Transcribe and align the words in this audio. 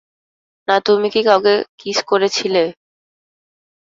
না 0.67 0.75
তুমি 0.85 1.07
কি 1.13 1.21
কাউকে 1.27 1.53
কিস 1.79 1.97
করেছিলে? 2.09 2.63